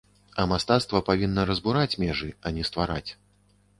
[0.43, 3.07] А мастацтва павінна разбураць межы, а не ствараць.